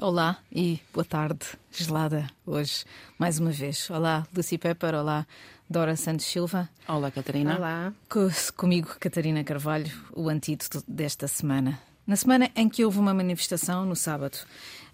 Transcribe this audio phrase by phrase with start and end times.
[0.00, 2.84] Olá e boa tarde, gelada hoje,
[3.18, 3.90] mais uma vez.
[3.90, 5.26] Olá, Lucy Pepper, olá,
[5.68, 6.70] Dora Santos Silva.
[6.86, 7.56] Olá, Catarina.
[7.56, 7.92] Olá.
[8.08, 11.80] Co comigo, Catarina Carvalho, o antídoto desta semana.
[12.06, 14.38] Na semana em que houve uma manifestação, no sábado,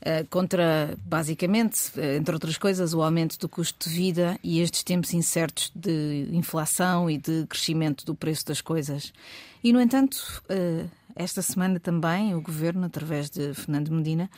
[0.01, 4.83] eh, contra, basicamente, eh, entre outras coisas, o aumento do custo de vida e estes
[4.83, 9.13] tempos incertos de inflação e de crescimento do preço das coisas.
[9.63, 14.29] E, no entanto, eh, esta semana também o governo, através de Fernando Medina,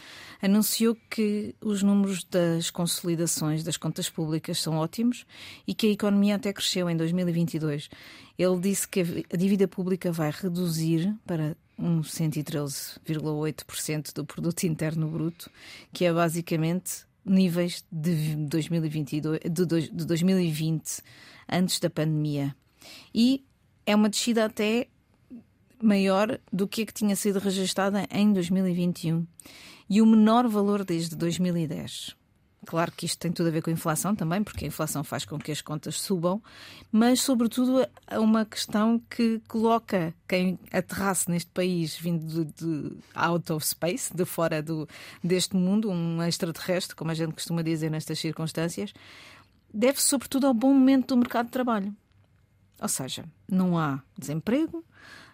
[0.43, 5.25] anunciou que os números das consolidações das contas públicas são ótimos
[5.67, 7.89] e que a economia até cresceu em 2022.
[8.39, 15.51] Ele disse que a dívida pública vai reduzir para um 113,8% do produto interno bruto,
[15.93, 19.41] que é basicamente níveis de 2022
[19.91, 21.03] de 2020
[21.51, 22.55] antes da pandemia.
[23.15, 23.45] E
[23.85, 24.89] é uma descida até
[25.83, 29.27] maior do que a que tinha sido registada em 2021
[29.89, 32.17] e o menor valor desde 2010.
[32.67, 35.25] Claro que isto tem tudo a ver com a inflação também, porque a inflação faz
[35.25, 36.43] com que as contas subam,
[36.91, 43.53] mas, sobretudo, é uma questão que coloca quem aterrasse neste país vindo de, de out
[43.53, 44.89] of space, de fora do,
[45.23, 48.93] deste mundo, um extraterrestre, como a gente costuma dizer nestas circunstâncias,
[49.73, 51.95] deve sobretudo ao bom momento do mercado de trabalho.
[52.81, 54.85] Ou seja, não há desemprego,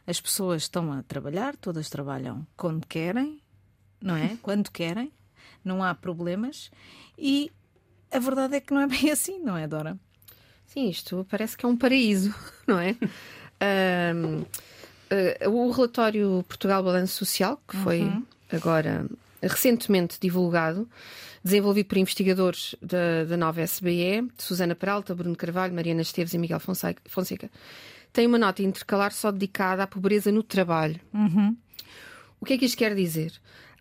[0.06, 3.40] as pessoas estão a trabalhar, todas trabalham quando querem,
[4.00, 4.36] não é?
[4.42, 5.12] Quando querem,
[5.64, 6.70] não há problemas
[7.16, 7.50] e
[8.10, 9.98] a verdade é que não é bem assim, não é, Dora?
[10.66, 12.34] Sim, isto parece que é um paraíso,
[12.66, 12.96] não é?
[14.14, 14.46] um, uh,
[15.10, 18.24] eh, o relatório Portugal Balanço Social, que foi uhum.
[18.50, 19.06] agora
[19.42, 20.88] recentemente divulgado,
[21.44, 26.60] desenvolvido por investigadores da, da nova SBE, Susana Peralta, Bruno Carvalho, Mariana Esteves e Miguel
[26.60, 27.50] Fonseca,
[28.12, 31.00] tem uma nota intercalar só dedicada à pobreza no trabalho.
[31.12, 31.56] Uhum.
[32.40, 33.32] O que é que isto quer dizer?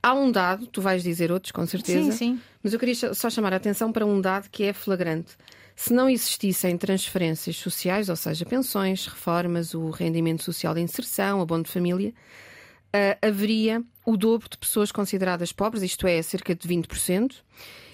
[0.02, 2.42] Há um dado, tu vais dizer outros com certeza, sim, sim.
[2.64, 5.38] mas eu queria só chamar a atenção para um dado que é flagrante.
[5.76, 11.64] Se não existissem transferências sociais, ou seja, pensões, reformas, o rendimento social de inserção, abono
[11.64, 17.36] de família, uh, haveria o dobro de pessoas consideradas pobres, isto é, cerca de 20%.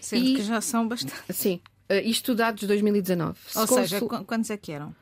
[0.01, 0.35] Sendo e...
[0.35, 1.33] que já são bastante.
[1.33, 1.59] Sim,
[1.89, 3.37] uh, isto dados de 2019.
[3.55, 4.25] Ou Se seja, consul...
[4.25, 4.95] quantos é que eram?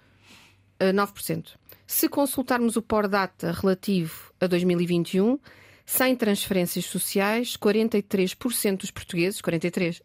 [0.79, 1.51] Uh, 9%.
[1.87, 5.39] Se consultarmos o POR Data relativo a 2021,
[5.85, 10.01] sem transferências sociais, 43% dos portugueses, 43,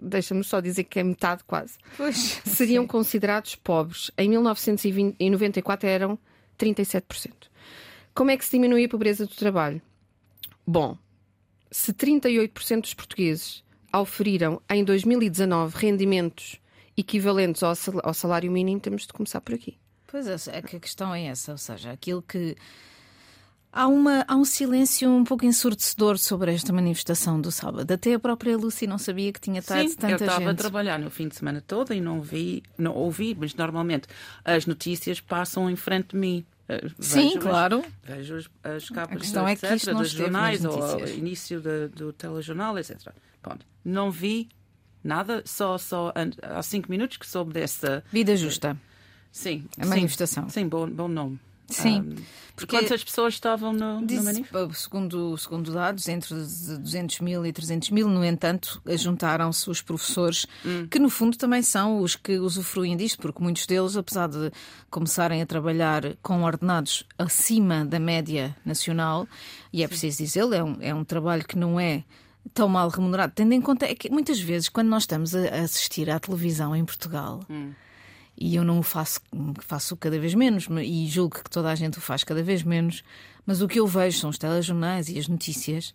[0.00, 2.88] deixa-me só dizer que é metade quase, pois, seriam sim.
[2.88, 4.10] considerados pobres.
[4.16, 6.18] Em 1994 eram
[6.58, 7.32] 37%.
[8.14, 9.80] Como é que se diminui a pobreza do trabalho?
[10.66, 10.98] Bom,
[11.70, 16.60] se 38% dos portugueses auferiram em 2019 rendimentos
[16.96, 19.78] equivalentes ao salário mínimo, temos de começar por aqui.
[20.06, 22.56] Pois é, que a questão é essa, ou seja, aquilo que
[23.76, 27.92] Há, uma, há um silêncio um pouco ensurdecedor sobre esta manifestação do sábado.
[27.92, 30.48] Até a própria Lucy não sabia que tinha estado Sim, tanta eu estava gente.
[30.48, 34.08] a trabalhar no fim de semana todo e não vi, não ouvi, mas normalmente
[34.42, 36.46] as notícias passam em frente de mim.
[36.70, 37.84] Eh, Sim, vejo claro.
[38.02, 41.88] As, vejo as, as capas, questão etc., é que dos jornais ou o início de,
[41.88, 43.12] do telejornal, etc.
[43.42, 43.66] Pronto.
[43.84, 44.48] Não vi
[45.04, 48.02] nada, só, só há cinco minutos que soube dessa.
[48.10, 48.74] Vida Justa.
[49.36, 49.66] Sim.
[49.78, 50.48] A manifestação.
[50.48, 51.38] Sim, bom, bom nome.
[51.68, 52.00] Sim.
[52.00, 52.14] Um,
[52.54, 54.72] porque quantas pessoas estavam no, diz, no manifesto?
[54.72, 60.86] Segundo, segundo dados, entre 200 mil e 300 mil, no entanto, juntaram-se os professores, hum.
[60.90, 64.50] que no fundo também são os que usufruem disto, porque muitos deles, apesar de
[64.88, 69.28] começarem a trabalhar com ordenados acima da média nacional,
[69.70, 72.04] e é preciso dizer, é um, é um trabalho que não é
[72.54, 76.08] tão mal remunerado, tendo em conta é que muitas vezes, quando nós estamos a assistir
[76.08, 77.44] à televisão em Portugal.
[77.50, 77.72] Hum
[78.36, 79.20] e eu não o faço,
[79.60, 83.02] faço cada vez menos e julgo que toda a gente o faz cada vez menos,
[83.44, 85.94] mas o que eu vejo são os telejornais e as notícias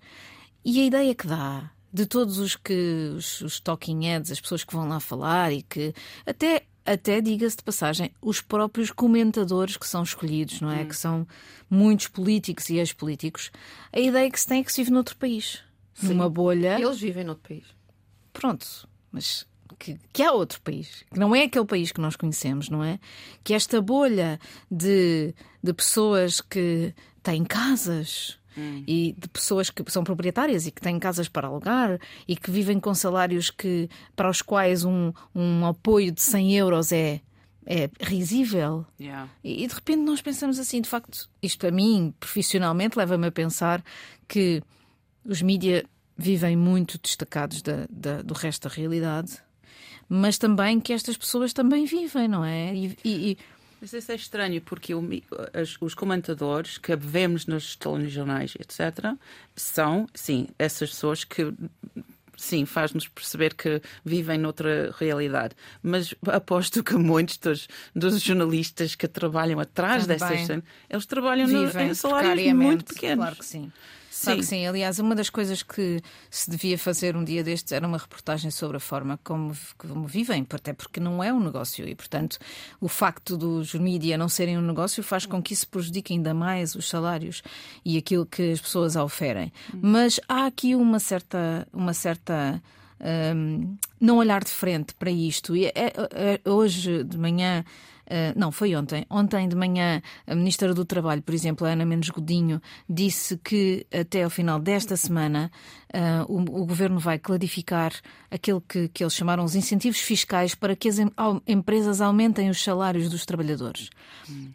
[0.63, 4.63] e a ideia que dá de todos os que os, os talking heads, as pessoas
[4.63, 5.93] que vão lá falar e que
[6.25, 10.81] até até diga-se de passagem, os próprios comentadores que são escolhidos, não é?
[10.81, 10.87] Hum.
[10.87, 11.27] Que são
[11.69, 13.51] muitos políticos e ex-políticos.
[13.93, 15.59] A ideia que se tem é que se vive noutro país,
[15.93, 16.07] Sim.
[16.07, 16.79] numa bolha.
[16.81, 17.65] Eles vivem noutro país.
[18.33, 18.65] Pronto,
[19.11, 19.45] mas
[19.77, 22.99] que, que há outro país, que não é aquele país que nós conhecemos, não é?
[23.43, 24.39] Que esta bolha
[24.69, 25.33] de,
[25.63, 28.83] de pessoas que têm casas, Hum.
[28.85, 31.97] e de pessoas que são proprietárias e que têm casas para alugar
[32.27, 36.91] e que vivem com salários que para os quais um, um apoio de 100 euros
[36.91, 37.21] é
[37.65, 39.29] é risível yeah.
[39.43, 43.83] e, de repente nós pensamos assim de facto isto a mim profissionalmente leva-me a pensar
[44.27, 44.61] que
[45.23, 45.83] os mídias
[46.17, 49.37] vivem muito destacados da, da, do resto da realidade
[50.13, 52.75] mas também que estas pessoas também vivem, não é?
[52.75, 53.37] E, e,
[53.79, 55.01] Mas isso é estranho, porque o,
[55.53, 59.15] as, os comentadores que vemos nos telejornais, etc.,
[59.55, 61.53] são, sim, essas pessoas que
[62.35, 65.55] sim, faz-nos perceber que vivem noutra realidade.
[65.81, 70.17] Mas aposto que muitos dos, dos jornalistas que trabalham atrás Também.
[70.17, 73.23] dessas eles trabalham no, em salários muito pequenos.
[73.23, 73.71] Claro que sim.
[74.25, 74.37] Sim.
[74.37, 74.67] que sim.
[74.67, 78.77] Aliás, uma das coisas que se devia fazer um dia destes era uma reportagem sobre
[78.77, 82.37] a forma como, como vivem, até porque não é um negócio e, portanto,
[82.79, 86.75] o facto dos mídia não serem um negócio faz com que isso prejudique ainda mais
[86.75, 87.41] os salários
[87.83, 89.51] e aquilo que as pessoas oferem.
[89.73, 92.61] Mas há aqui uma certa, uma certa
[93.35, 95.55] um, não olhar de frente para isto.
[95.55, 97.63] E é, é, é hoje de manhã
[98.35, 99.05] não, foi ontem.
[99.09, 104.23] Ontem de manhã, a Ministra do Trabalho, por exemplo, Ana Menos Godinho, disse que até
[104.23, 105.51] ao final desta semana
[105.93, 107.93] uh, o, o, Governo vai clarificar
[108.29, 111.11] aquele que, que eles chamaram os incentivos fiscais para que as em,
[111.47, 113.89] empresas aumentem os salários dos trabalhadores.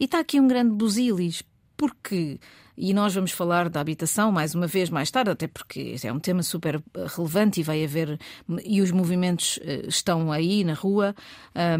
[0.01, 1.43] E está aqui um grande busilis,
[1.77, 2.39] porque
[2.77, 6.21] e nós vamos falar da habitação mais uma vez mais tarde, até porque é um
[6.21, 6.83] tema super
[7.17, 8.19] relevante e vai haver
[8.63, 9.59] e os movimentos
[9.89, 11.15] estão aí na rua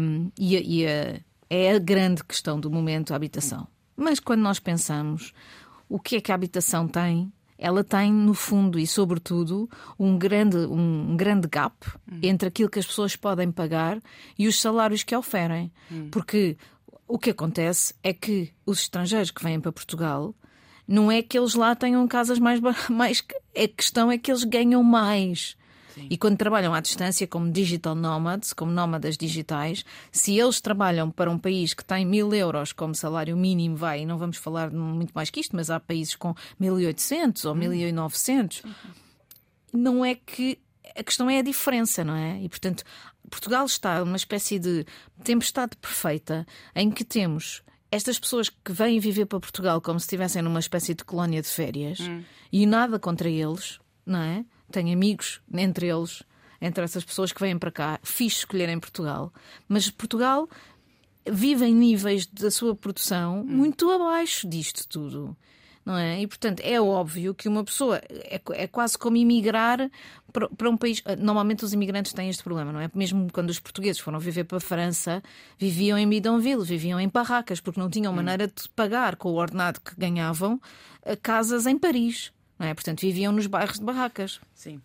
[0.01, 1.19] um, e, e a,
[1.49, 3.67] é a grande questão do momento, a habitação.
[3.95, 5.33] Mas quando nós pensamos
[5.89, 9.67] o que é que a habitação tem, ela tem, no fundo e sobretudo,
[9.97, 11.75] um grande, um grande gap
[12.21, 13.99] entre aquilo que as pessoas podem pagar
[14.37, 15.71] e os salários que oferem.
[15.91, 16.09] Hum.
[16.11, 16.55] Porque
[17.07, 20.35] o que acontece é que os estrangeiros que vêm para Portugal
[20.87, 22.59] não é que eles lá tenham casas mais.
[22.89, 23.23] mais
[23.55, 25.57] a questão é que eles ganham mais.
[25.97, 26.07] Sim.
[26.11, 31.31] E quando trabalham à distância, como digital nomads, como nómadas digitais, se eles trabalham para
[31.31, 35.11] um país que tem mil euros como salário mínimo, vai, e não vamos falar muito
[35.11, 38.73] mais que isto, mas há países com 1800 ou 1900, hum.
[39.73, 40.59] não é que.
[40.95, 42.41] A questão é a diferença, não é?
[42.41, 42.83] E portanto,
[43.29, 44.85] Portugal está numa espécie de
[45.23, 47.61] tempestade perfeita em que temos
[47.91, 51.47] estas pessoas que vêm viver para Portugal como se estivessem numa espécie de colónia de
[51.47, 52.23] férias hum.
[52.51, 54.45] e nada contra eles, não é?
[54.71, 56.23] Tenho amigos entre eles,
[56.61, 59.31] entre essas pessoas que vêm para cá, fiz escolher em Portugal,
[59.67, 60.49] mas Portugal
[61.29, 65.35] vive em níveis da sua produção muito abaixo disto tudo.
[65.85, 66.19] Não é?
[66.21, 69.89] E portanto é óbvio que uma pessoa é, é quase como imigrar
[70.33, 71.01] para, para, um país.
[71.17, 72.91] Normalmente os imigrantes têm este problema, não é?
[72.93, 75.23] Mesmo quando os portugueses foram viver para a França,
[75.57, 79.79] viviam em bidonville, viviam em barracas, porque não tinham maneira de pagar com o ordenado
[79.79, 80.59] que ganhavam
[81.21, 82.73] casas em Paris não é?
[82.73, 84.39] Portanto, viviam nos bairros de barracas.
[84.53, 84.81] Sim.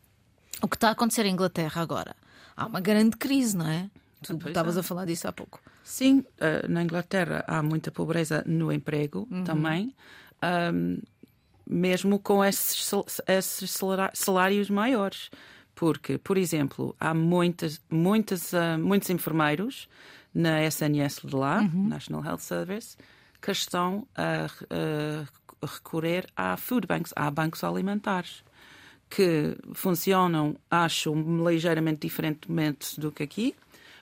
[0.61, 2.15] O que está a acontecer em Inglaterra agora?
[2.57, 3.91] Há uma grande crise, não é?
[4.23, 4.81] Tu estavas é.
[4.81, 5.61] a falar disso há pouco.
[5.83, 9.43] Sim, uh, na Inglaterra há muita pobreza no emprego uhum.
[9.43, 9.95] também,
[10.73, 10.99] um,
[11.67, 12.89] mesmo com esses,
[13.27, 13.79] esses,
[14.15, 15.31] salários maiores.
[15.75, 19.89] Porque, por exemplo, há muitas, muitas, uh, muitos enfermeiros
[20.33, 21.89] na SNS de lá, uhum.
[21.89, 22.97] National Health Service,
[23.41, 25.27] que estão a, a
[25.67, 28.43] recorrer a food banks, a bancos alimentares,
[29.09, 33.55] que funcionam, acho, ligeiramente diferentemente do que aqui,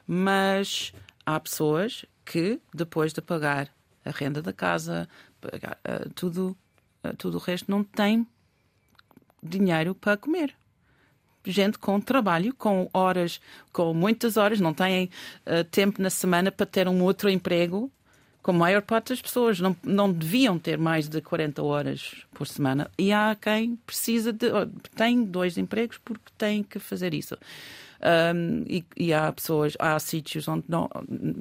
[0.07, 0.93] mas
[1.27, 3.69] há pessoas que, depois de pagar
[4.05, 5.09] a renda da casa,
[5.41, 6.57] pagar, uh, tudo,
[7.05, 8.27] uh, tudo o resto, não têm
[9.43, 10.55] dinheiro para comer.
[11.45, 13.41] Gente com trabalho, com horas,
[13.73, 15.11] com muitas horas, não têm
[15.47, 17.91] uh, tempo na semana para ter um outro emprego
[18.43, 22.47] como a maior parte das pessoas, não, não deviam ter mais de 40 horas por
[22.47, 22.91] semana.
[22.99, 24.47] E há quem precisa de.
[24.97, 27.37] tem dois empregos porque tem que fazer isso.
[28.35, 30.89] Um, e, e, há pessoas, há sítios onde não,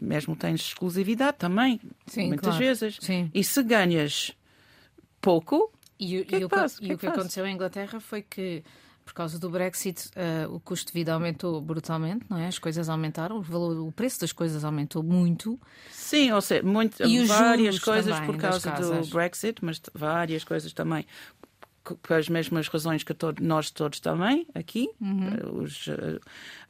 [0.01, 2.59] mesmo tens exclusividade também, Sim, muitas claro.
[2.59, 2.97] vezes.
[2.99, 3.31] Sim.
[3.33, 4.35] E se ganhas
[5.21, 5.71] pouco.
[5.97, 8.63] E, que é o, que, o que aconteceu em Inglaterra foi que
[9.09, 12.45] por causa do Brexit, uh, o custo de vida aumentou brutalmente, não é?
[12.45, 15.59] As coisas aumentaram, o, valor, o preço das coisas aumentou muito.
[15.89, 20.71] Sim, ou seja, muito, e várias coisas também, por causa do Brexit, mas várias coisas
[20.73, 21.07] também
[21.83, 24.87] por as mesmas razões que todo, nós todos também aqui.
[25.01, 25.63] Uhum.
[25.63, 26.21] Os, uh,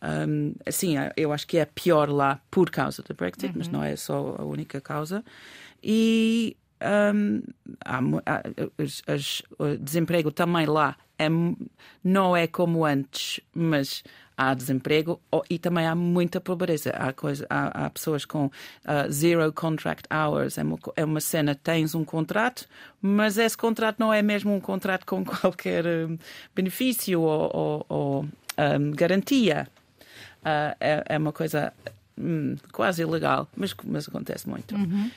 [0.01, 3.53] um, assim, eu acho que é pior lá por causa do Brexit, uhum.
[3.57, 5.25] mas não é só a única causa.
[5.83, 6.55] E
[7.13, 7.41] um,
[7.83, 8.43] há, há,
[9.13, 11.27] as, o desemprego também lá é,
[12.03, 14.03] não é como antes, mas
[14.39, 16.91] há desemprego e também há muita pobreza.
[16.91, 20.57] Há, coisa, há, há pessoas com uh, zero contract hours.
[20.57, 22.65] É uma, é uma cena, tens um contrato,
[23.01, 26.17] mas esse contrato não é mesmo um contrato com qualquer um,
[26.55, 29.67] benefício ou, ou, ou um, garantia.
[30.39, 31.73] Uh, é, é, uma coisa
[32.17, 34.73] hum, quase ilegal, mas, mas acontece muito.
[34.73, 35.11] Uhum.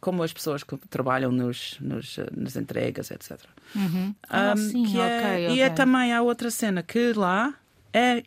[0.00, 3.38] Como as pessoas que trabalham nos, nos nas entregas, etc.
[3.74, 4.14] Uhum.
[4.28, 7.54] Ah, um, sim, que é, okay, E é também a outra cena que lá
[7.92, 8.22] é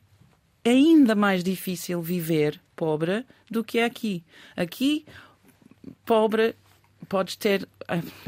[0.65, 4.23] ainda mais difícil viver pobre do que aqui.
[4.57, 5.05] Aqui
[6.05, 6.55] pobre
[7.07, 7.67] podes ter.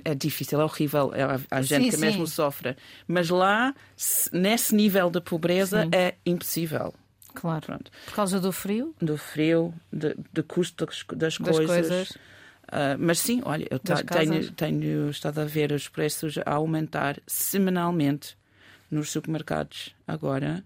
[0.04, 1.22] É difícil, é horrível, é,
[1.52, 2.02] a gente Sim, que sim.
[2.02, 2.76] mesmo sofre.
[3.08, 5.90] Mas lá, se- nesse nível de pobreza, Sim.
[5.92, 6.94] é impossível.
[7.36, 7.66] Claro.
[7.66, 7.92] Pronto.
[8.06, 11.68] Por causa do frio, Do frio, de, de custo das, das das coisas.
[11.68, 12.18] coisas.
[12.72, 18.38] Ah, mas sim, olha, eu tenho, tenho estado a ver os preços a aumentar semanalmente
[18.90, 20.64] nos supermercados agora,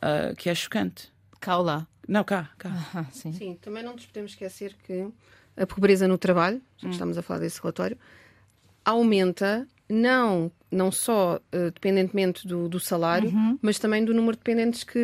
[0.00, 1.12] ah, que é chocante.
[1.38, 1.86] Cá ou lá.
[2.08, 2.70] Não, cá, cá.
[2.94, 3.32] Ah, sim.
[3.32, 5.08] Sim, também não nos podemos esquecer que
[5.54, 7.98] a pobreza no trabalho, já que estamos a falar desse relatório,
[8.84, 14.84] aumenta não, não só eh, dependentemente do, do salário, mas também do número de dependentes
[14.84, 14.98] que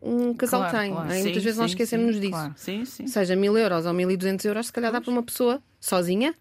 [0.00, 0.92] um casal Claro, tem.
[0.92, 1.10] claro.
[1.12, 2.32] Sim, Muitas vezes nós sim, esquecemos sim, disso.
[2.32, 2.54] claro.
[2.56, 3.06] Sim, sim.
[3.06, 6.34] Seja mil euros ou 1200 euros, se calhar dá para uma pessoa sozinha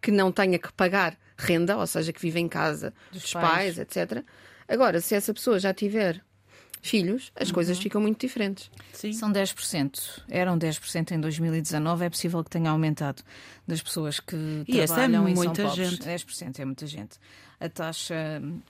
[0.00, 3.76] que não tenha que pagar renda, ou seja, que vive em casa Dos dos, pais.
[3.76, 3.78] pais.
[3.78, 4.22] etc.
[4.68, 6.22] Agora, se essa pessoa já tiver
[6.82, 8.70] filhos, as coisas ficam muito diferentes.
[8.92, 9.12] sim.
[9.12, 10.22] São 10%.
[10.28, 12.04] Eram 10% em 2019.
[12.04, 13.22] É possível que tenha aumentado
[13.66, 14.36] das pessoas que
[14.68, 15.90] E é trabalham e são muita pobres.
[15.90, 16.02] gente.
[16.02, 17.18] 10% é muita gente.
[17.58, 18.60] A taxa, hum,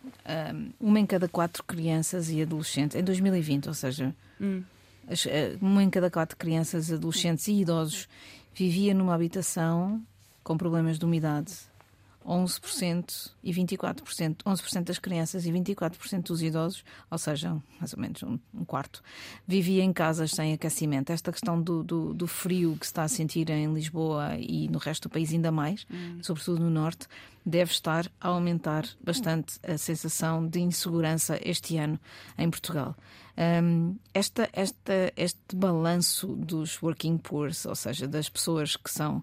[0.80, 4.62] uma em cada quatro crianças e adolescentes, em 2020, ou seja, Hum.
[5.26, 8.08] eh, uma em cada quatro crianças, adolescentes e idosos
[8.54, 10.00] vivia numa habitação
[10.44, 11.52] com problemas de umidade.
[12.26, 18.22] 11% e 24%, 11% das crianças e 24% dos idosos, ou seja, mais ou menos
[18.22, 19.02] um, um quarto,
[19.46, 21.12] vivia em casas sem aquecimento.
[21.12, 24.78] Esta questão do, do, do frio que se está a sentir em Lisboa e no
[24.78, 25.86] resto do país ainda mais,
[26.20, 27.06] sobretudo no norte,
[27.44, 31.98] deve estar a aumentar bastante a sensação de insegurança este ano
[32.36, 32.96] em Portugal.
[33.38, 39.22] Hum, esta, esta, este balanço dos working poor, ou seja, das pessoas que são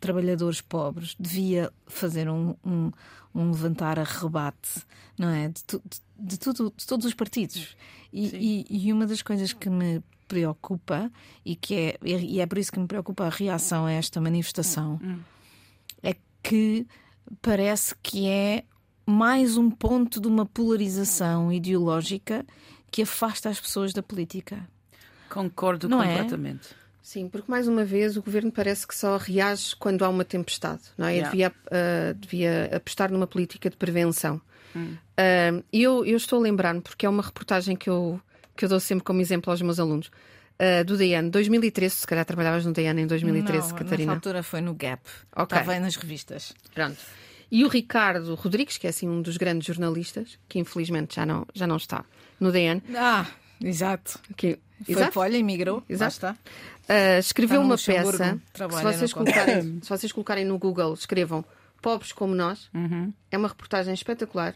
[0.00, 2.90] trabalhadores pobres, devia fazer um, um,
[3.34, 4.82] um levantar a rebate,
[5.18, 5.48] não é?
[5.48, 7.76] De, tu- de- de tudo, de todos os partidos.
[8.12, 11.10] E, e- e uma das coisas que me preocupa
[11.44, 14.98] e que é e é por isso que me preocupa a reação a esta manifestação
[16.02, 16.84] é que
[17.40, 18.64] parece que é
[19.06, 22.44] mais um ponto de uma polarização ideológica
[22.90, 24.68] que afasta as pessoas da política.
[25.28, 26.16] Concordo Não é?
[27.06, 30.82] Sim, porque mais uma vez o governo parece que só reage quando há uma tempestade,
[30.98, 31.12] não é?
[31.12, 31.30] Yeah.
[31.30, 34.40] Devia, ah, devia apostar numa política de prevenção.
[35.16, 38.20] Ah, E eu, eu estou a lembrar-me, porque é uma reportagem que eu,
[38.56, 40.10] que eu dou sempre como exemplo aos meus alunos,
[40.58, 44.12] ah, do DN, 2013, se calhar trabalhavas no DN em 2013, Não, Nessa Catarina.
[44.14, 45.02] altura foi no Gap.
[45.36, 45.56] Ok.
[45.56, 46.54] Estava aí nas revistas.
[46.74, 46.98] Pronto.
[47.52, 51.46] E o Ricardo Rodrigues, que é assim um dos grandes jornalistas, que infelizmente já não,
[51.54, 52.04] já não está
[52.40, 53.26] no DN, Ah,
[53.62, 54.18] exato.
[54.36, 55.12] que, Foi Exato.
[55.12, 55.82] para olha, emigrou.
[55.88, 56.26] Exato.
[56.26, 56.52] Lá está.
[56.92, 58.40] Uh, escreveu uma peça.
[58.54, 61.44] Se vocês, colocarem, se vocês colocarem no Google, escrevam
[61.80, 62.70] Pobres como Nós.
[63.30, 64.54] É uma reportagem espetacular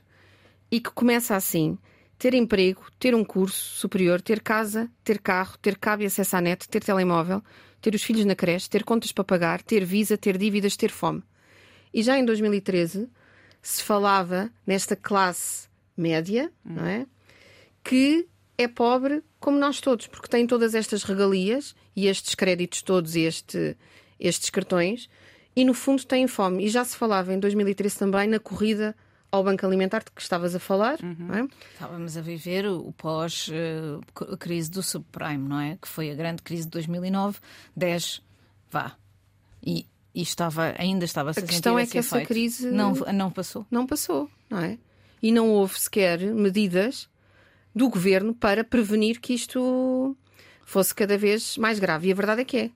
[0.71, 1.79] e que começa assim:
[2.19, 6.41] ter emprego, ter um curso superior, ter casa, ter carro, ter cabo e acesso à
[6.41, 7.43] net, ter telemóvel,
[7.81, 11.23] ter os filhos na creche, ter contas para pagar, ter visa, ter dívidas, ter fome.
[11.93, 13.09] E já em 2013
[13.63, 17.07] se falava nesta classe média, não é?
[17.83, 23.17] que é pobre como nós todos, porque tem todas estas regalias e estes créditos todos
[23.17, 23.77] e este,
[24.21, 25.09] estes cartões,
[25.57, 26.65] e no fundo tem fome.
[26.65, 28.95] E já se falava em 2013 também na corrida
[29.33, 31.49] ao Banco Alimentar de que estavas a falar, não é?
[31.73, 32.93] Estávamos a viver o
[34.15, 35.79] pós-crise do subprime, não é?
[35.81, 37.39] Que foi a grande crise de 2009,
[37.77, 38.23] 10,
[38.71, 38.97] vá.
[39.65, 43.67] E, e estava, ainda estava a ser questão é que essa crise- Não, não passou.
[43.71, 44.79] Não passou, não é?
[45.23, 47.09] E não houve sequer medidas
[47.75, 50.17] do governo para prevenir que isto
[50.65, 52.09] fosse cada vez mais grave.
[52.09, 52.71] E a verdade é que é.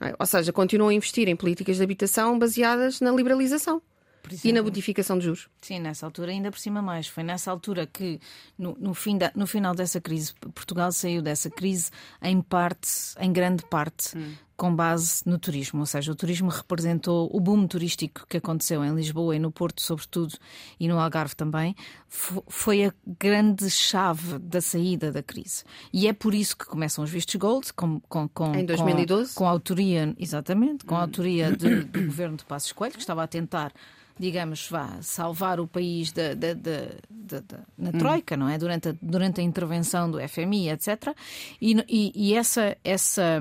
[0.00, 0.14] é?
[0.18, 3.80] Ou seja, continuam a investir em políticas de habitação baseadas na liberalização
[4.44, 5.48] e na modificação de juros.
[5.62, 7.06] Sim, nessa altura, ainda por cima mais.
[7.08, 8.20] Foi nessa altura que,
[8.58, 11.90] no, no, fim da- no final dessa crise, Portugal saiu dessa crise
[12.22, 14.16] em parte, em grande parte,
[14.60, 15.80] com base no turismo.
[15.80, 19.80] Ou seja, o turismo representou o boom turístico que aconteceu em Lisboa e no Porto,
[19.80, 20.34] sobretudo,
[20.78, 21.74] e no Algarve também.
[22.10, 25.64] Fo- Foi a grande chave da saída da crise.
[25.90, 29.34] E é por isso que começam os vistos gold, com, com, com, Em com- 2012?
[29.34, 33.22] com a autoria, exatamente, com a autoria de- do governo de Passos Coelho, que estava
[33.22, 33.72] a tentar,
[34.18, 36.34] digamos, vá, salvar o país da,
[37.78, 38.58] na Troika, não é?
[38.58, 41.14] Durante a, durante a intervenção do FMI, etc.
[41.60, 43.40] E, e- e essa, essa.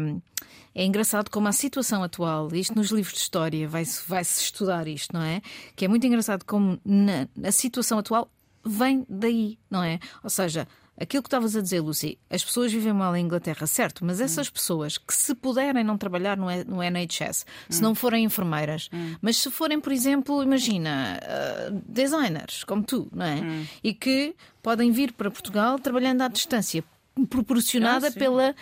[0.80, 4.88] É engraçado como a situação atual, isto nos livros de história vai-se vai -se estudar
[4.88, 5.42] isto, não é?
[5.76, 8.32] Que é muito engraçado como na, a situação atual
[8.64, 10.00] vem daí, não é?
[10.24, 10.66] Ou seja,
[10.98, 14.50] aquilo que estavas a dizer, Lucy, as pessoas vivem mal em Inglaterra, certo, mas essas
[14.50, 18.90] pessoas que se puderem não trabalhar no, no NHS, se não forem enfermeiras,
[19.22, 23.42] mas se forem, por exemplo, imagina, ah, designers, como tu, não é?
[23.84, 24.34] E que
[24.64, 26.82] podem vir para Portugal trabalhando à distância,
[27.30, 28.56] proporcionada Ah, pela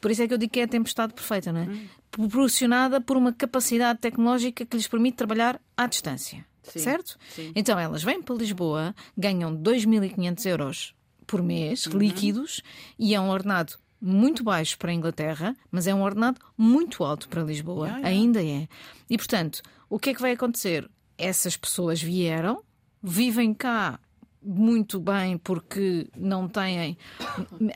[0.00, 1.64] Por isso é que eu digo que é a tempestade perfeita, não é?
[1.64, 1.86] Hum.
[2.10, 6.44] Proporcionada por uma capacidade tecnológica que lhes permite trabalhar à distância.
[6.62, 7.18] Sim, certo?
[7.34, 7.52] Sim.
[7.54, 10.94] Então elas vêm para Lisboa, ganham 2.500 euros
[11.26, 11.98] por mês, uhum.
[11.98, 12.62] líquidos,
[12.98, 17.28] e é um ordenado muito baixo para a Inglaterra, mas é um ordenado muito alto
[17.28, 18.08] para Lisboa, yeah, yeah.
[18.08, 18.68] ainda é.
[19.10, 20.88] E portanto, o que é que vai acontecer?
[21.16, 22.62] Essas pessoas vieram,
[23.02, 23.98] vivem cá
[24.42, 26.96] muito bem porque não têm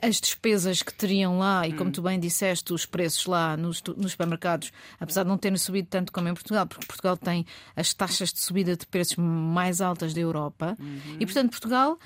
[0.01, 4.11] as despesas que teriam lá e como tu bem disseste os preços lá nos, nos,
[4.11, 8.31] supermercados apesar de não terem subido tanto como em Portugal porque Portugal tem as taxas
[8.31, 11.17] de subida de preços mais altas da Europa uhum.
[11.19, 11.99] e portanto Portugal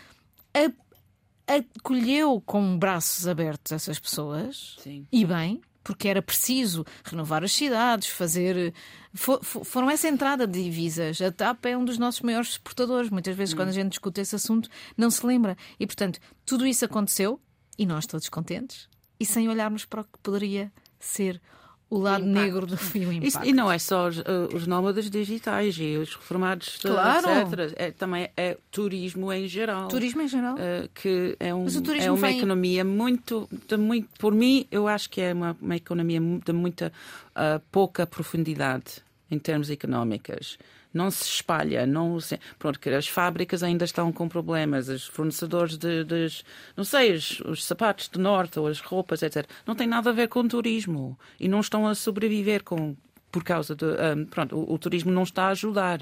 [1.48, 5.08] acolheu com braços abertos essas pessoas Sim.
[5.12, 8.74] e bem porque era preciso renovar as cidades, fazer.
[9.14, 11.22] For, for, foram essa entrada de divisas.
[11.22, 13.10] A TAP é um dos nossos maiores exportadores.
[13.10, 13.58] Muitas vezes, hum.
[13.58, 14.68] quando a gente discute esse assunto,
[14.98, 15.56] não se lembra.
[15.80, 17.40] E, portanto, tudo isso aconteceu
[17.78, 21.42] e nós todos contentes e sem olharmos para o que poderia ser
[21.90, 23.30] o lado negro do filme.
[23.44, 27.28] e não é só os, uh, os, nómadas digitais e os reformados, claro.
[27.30, 27.74] etc.
[27.76, 29.88] É, também é turismo em geral.
[29.88, 30.56] Turismo em geral.
[30.56, 31.66] Uh, que é, um,
[32.00, 32.38] é uma vem...
[32.38, 34.10] economia muito, de muito.
[34.20, 36.92] Por mim, eu acho que é uma, uma economia de muita
[37.32, 40.58] uh, pouca profundidade em termos económicos
[40.98, 42.40] não se espalha, não se...
[42.60, 46.44] pronto, as fábricas ainda estão com problemas, os fornecedores de, de
[46.76, 49.48] não sei, os, os, sapatos do norte ou as roupas, etc.
[49.66, 52.96] Não tem nada a ver com turismo e não estão a sobreviver com
[53.32, 56.02] por causa de um, pronto, o, o turismo não está a ajudar.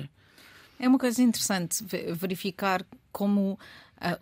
[0.80, 1.84] É uma coisa interessante
[2.14, 3.58] verificar como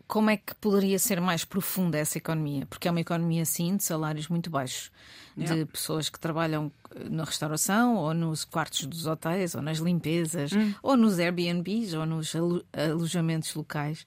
[0.07, 2.65] como é que poderia ser mais profunda essa economia?
[2.65, 4.91] Porque é uma economia, sim, de salários muito baixos,
[5.37, 5.55] yeah.
[5.55, 10.51] de pessoas que trabalham eh, na restauração, ou nos quartos dos hotéis, ou nas limpezas,
[10.53, 10.73] hum.
[10.81, 12.33] ou nos Airbnbs, ou nos
[12.73, 14.05] alojamentos locais.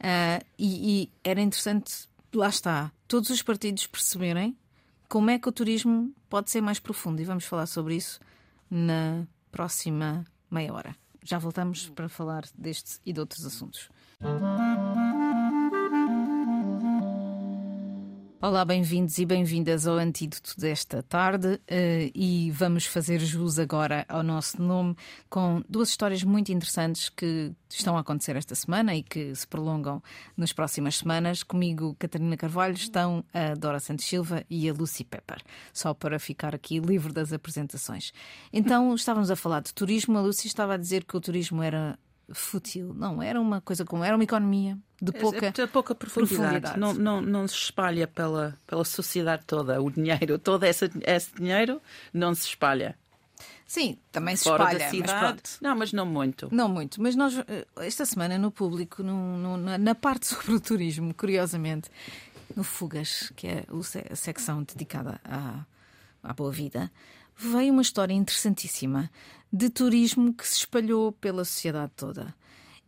[0.00, 4.56] Uh, e, e era interessante, lá está, todos os partidos perceberem
[5.08, 7.20] como é que o turismo pode ser mais profundo.
[7.20, 8.18] E vamos falar sobre isso
[8.70, 10.96] na próxima meia hora.
[11.22, 13.90] Já voltamos para falar deste e de outros assuntos.
[18.44, 24.24] Olá, bem-vindos e bem-vindas ao Antídoto desta tarde uh, e vamos fazer jus agora ao
[24.24, 24.96] nosso nome
[25.30, 30.02] com duas histórias muito interessantes que estão a acontecer esta semana e que se prolongam
[30.36, 31.44] nas próximas semanas.
[31.44, 35.40] Comigo, Catarina Carvalho, estão a Dora Santos Silva e a Lucy Pepper,
[35.72, 38.12] só para ficar aqui livre das apresentações.
[38.52, 41.96] Então, estávamos a falar de turismo, a Lucy estava a dizer que o turismo era
[42.32, 42.94] fútil.
[42.94, 46.60] Não, era uma coisa como era uma economia de pouca, é, pouca profundidade.
[46.60, 46.78] profundidade.
[46.78, 49.80] Não, não, não se espalha pela, pela sociedade toda.
[49.82, 51.80] O dinheiro, todo esse, esse dinheiro
[52.12, 52.96] não se espalha.
[53.66, 54.78] Sim, também se Fora espalha.
[54.84, 55.40] Da cidade.
[55.44, 56.48] Mas não, mas não muito.
[56.52, 57.00] Não muito.
[57.00, 61.90] Mas nós, eh, esta semana, no público, no, no, na parte sobre o turismo, curiosamente,
[62.54, 63.64] no Fugas, que é
[64.10, 65.64] a secção dedicada à,
[66.22, 66.92] à boa vida,
[67.34, 69.10] veio uma história interessantíssima
[69.52, 72.34] de turismo que se espalhou pela sociedade toda.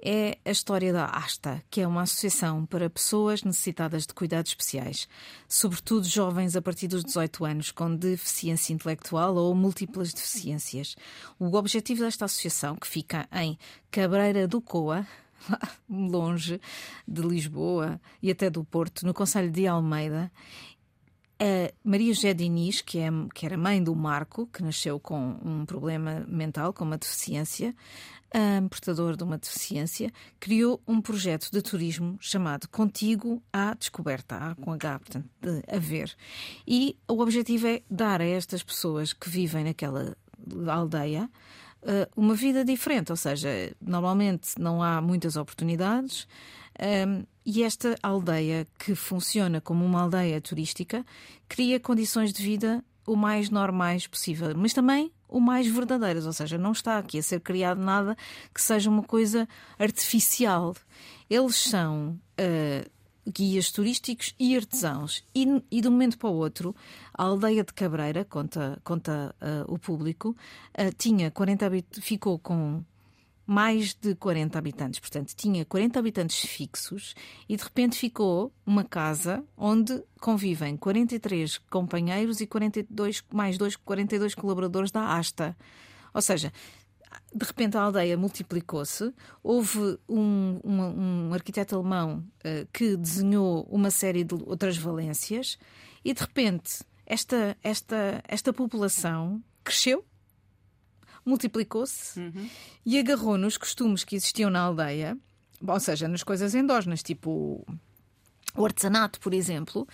[0.07, 5.09] É a história da ASTA, que é uma associação para pessoas necessitadas de cuidados especiais,
[5.49, 10.97] sobretudo jovens a partir dos 18 anos com deficiência intelectual ou múltiplas deficiências.
[11.39, 13.59] O objetivo desta associação, que fica em
[13.91, 15.07] Cabreira do Coa,
[15.89, 16.61] longe
[17.07, 20.31] de Lisboa e até do Porto, no Conselho de Almeida,
[21.83, 26.25] Maria José Diniz, que, é, que era mãe do Marco, que nasceu com um problema
[26.29, 27.75] mental, com uma deficiência,
[28.35, 34.55] um portador de uma deficiência, criou um projeto de turismo chamado Contigo à Descoberta, A
[34.57, 36.15] com H, portanto, de haver.
[36.67, 40.17] E o objetivo é dar a estas pessoas que vivem naquela
[40.67, 41.31] aldeia
[41.83, 43.49] uh, uma vida diferente, ou seja,
[43.81, 46.27] normalmente não há muitas oportunidades.
[46.81, 51.05] Um, e esta aldeia, que funciona como uma aldeia turística,
[51.49, 56.57] cria condições de vida o mais normais possível, mas também o mais verdadeiras, ou seja,
[56.57, 58.17] não está aqui a ser criado nada
[58.55, 60.75] que seja uma coisa artificial.
[61.29, 62.91] Eles são uh,
[63.29, 65.25] guias turísticos e artesãos.
[65.35, 66.75] E, e, de um momento para o outro,
[67.13, 70.37] a aldeia de Cabreira, conta, conta uh, o público,
[70.79, 72.83] uh, tinha 40 ficou com
[73.47, 75.01] mais de 40 habitantes.
[75.01, 77.15] Portanto, tinha 40 habitantes fixos
[77.49, 84.35] e de repente ficou uma casa onde convivem 43 companheiros e 42, mais dois, 42
[84.35, 85.57] colaboradores da Asta.
[86.13, 86.53] Ou seja,
[87.35, 89.13] de repente a aldeia multiplicou-se.
[89.43, 95.59] Houve um, um, um arquiteto alemão uh, que desenhou uma série de outras valências
[96.05, 100.05] e de repente esta, esta, esta população cresceu
[101.25, 102.49] multiplicou-se uhum.
[102.85, 105.17] e agarrou nos costumes que existiam na aldeia,
[105.67, 107.65] ou seja, nas coisas endógenas, tipo
[108.57, 109.87] o artesanato, por exemplo,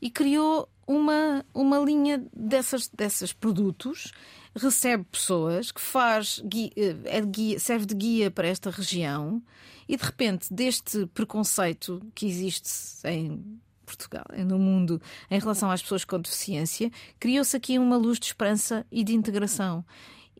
[0.00, 4.12] e criou uma, uma linha dessas, dessas produtos,
[4.54, 6.70] recebe pessoas, que faz guia,
[7.04, 9.42] é guia, serve de guia para esta região
[9.88, 12.70] e de repente deste preconceito que existe
[13.04, 18.26] em Portugal no mundo em relação às pessoas com deficiência, criou-se aqui uma luz de
[18.26, 19.84] esperança e de integração.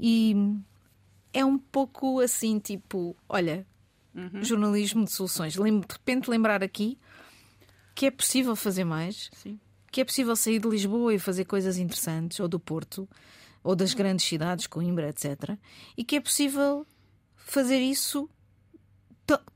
[0.05, 0.35] E
[1.33, 3.65] é um pouco assim, tipo, olha,
[4.13, 4.43] uhum.
[4.43, 5.53] jornalismo de soluções.
[5.53, 6.99] De repente lembrar aqui
[7.95, 9.61] que é possível fazer mais, Sim.
[9.93, 13.09] que é possível sair de Lisboa e fazer coisas interessantes, ou do Porto,
[13.63, 15.57] ou das grandes cidades, Coimbra, etc.
[15.97, 16.85] E que é possível
[17.37, 18.29] fazer isso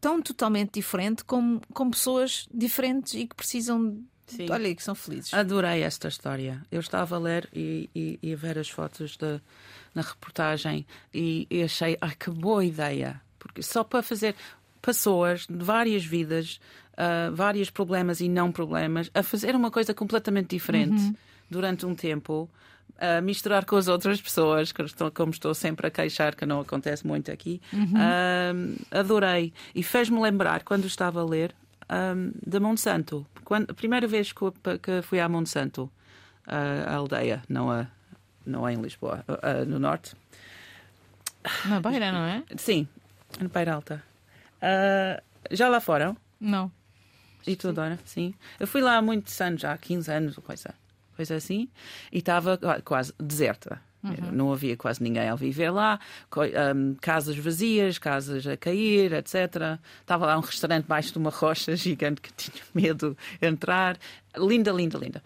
[0.01, 4.51] tão totalmente diferente como, com pessoas diferentes e que precisam Sim.
[4.51, 5.33] Olha que são felizes.
[5.33, 6.61] Adorei esta história.
[6.71, 9.41] Eu estava a ler e, e, e a ver as fotos de,
[9.97, 13.21] na reportagem e, e, achei, ai que boa ideia.
[13.39, 14.37] Porque só para fazer
[14.83, 16.61] pessoas de várias vidas,
[16.93, 21.15] uh, vários problemas e não problemas, a fazer uma coisa completamente diferente uhum.
[21.51, 22.49] durante um tempo
[22.99, 24.73] a misturar com as outras pessoas,
[25.13, 27.61] como estou sempre a queixar, que não acontece muito aqui.
[27.73, 28.77] Uhum.
[28.91, 29.53] adorei.
[29.75, 31.55] E fez-me lembrar, quando estava a ler,
[31.91, 33.27] um, de Monsanto.
[33.45, 34.41] Quando, a primeira vez que,
[34.83, 35.91] que fui a Monsanto,
[36.47, 37.87] a, a aldeia, não, a,
[38.47, 40.15] não é em Lisboa, a, no norte.
[41.65, 42.43] Na Beira, não é?
[42.57, 42.89] Sim,
[43.41, 44.03] na Beira Alta.
[44.57, 46.17] Uh, já lá foram?
[46.41, 46.71] Não.
[47.47, 47.99] E tu, Dora?
[48.05, 48.35] Sim.
[48.59, 50.75] Eu fui lá há muitos anos, já há 15 anos, coisa
[51.17, 51.69] coisa assim,
[52.13, 53.81] e estava quase deserta.
[54.05, 54.31] Uhum.
[54.31, 55.99] Não havia quase ninguém a viver lá,
[56.77, 59.81] um, casas vazias, casas a cair, etc.
[60.01, 63.99] Estava lá um restaurante baixo de uma rocha gigante que tinha medo de entrar.
[64.37, 65.23] Linda, linda, linda.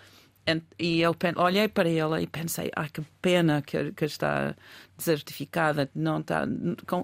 [0.79, 4.55] E eu olhei para ela e pensei: ah, que pena que, que está
[4.97, 6.47] desertificada, não está,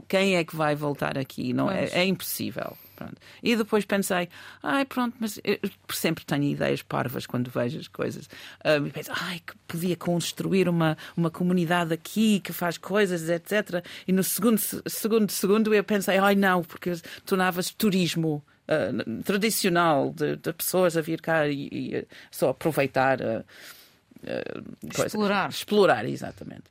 [0.08, 1.52] quem é que vai voltar aqui?
[1.52, 2.76] Não é, é impossível.
[2.96, 3.16] Pronto.
[3.42, 4.28] E depois pensei,
[4.62, 5.38] ai pronto, mas
[5.92, 8.28] sempre tenho ideias parvas quando vejo as coisas.
[8.64, 13.84] Um, e penso, ai, que podia construir uma, uma comunidade aqui que faz coisas, etc.
[14.08, 16.92] E no segundo segundo, segundo eu pensei, ai não, porque
[17.26, 18.42] tornava-se turismo.
[18.66, 23.44] Uh, tradicional de, de, pessoas a vir cá e, e só aproveitar uh,
[24.24, 26.64] uh, explorar explorar exatamente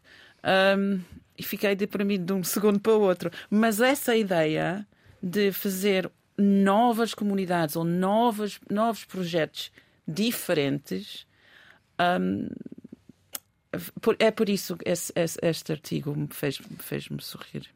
[0.77, 0.99] um,
[1.37, 4.85] e fiquei deprimido de um segundo para o outro mas essa ideia
[5.23, 9.71] de fazer novas comunidades ou novas, novos projetos
[10.07, 11.25] diferentes.
[11.99, 12.47] Um,
[14.19, 17.67] é por isso que esse, esse, este artigo me fez, fez-me sorrir.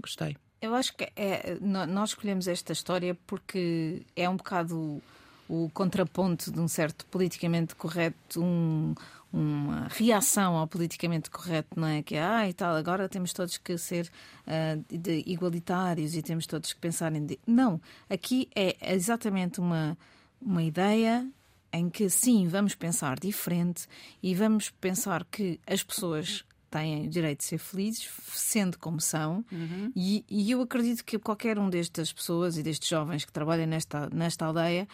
[0.00, 0.36] Gostei.
[0.62, 5.02] Eu acho que é, nós escolhemos esta história porque é um bocado
[5.48, 8.94] o contraponto de um certo politicamente correto, um,
[9.32, 12.02] uma reação ao politicamente correto, não é?
[12.02, 14.08] Que é, ah, e tal, agora temos todos que ser
[14.46, 14.84] uh,
[15.26, 17.26] igualitários e temos todos que pensar em.
[17.44, 19.98] Não, aqui é exatamente uma,
[20.40, 21.28] uma ideia
[21.72, 23.88] em que sim, vamos pensar diferente
[24.22, 29.44] e vamos pensar que as pessoas têm o direito de ser felizes, sendo como são,
[29.52, 29.92] uhum.
[29.94, 34.08] e, e, eu acredito que qualquer um destas pessoas e destes jovens que trabalham nesta,
[34.10, 34.88] nesta aldeia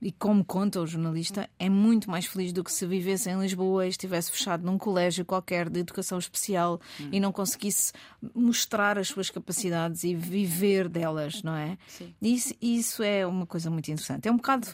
[0.00, 3.86] e como conta o jornalista, é muito mais feliz do que se vivesse em Lisboa
[3.86, 7.08] e estivesse fechado num colégio qualquer de educação especial hum.
[7.10, 7.92] e não conseguisse
[8.34, 11.78] mostrar as suas capacidades e viver delas, não é?
[11.88, 12.14] Sim.
[12.20, 14.28] Isso, isso é uma coisa muito interessante.
[14.28, 14.68] É um bocado.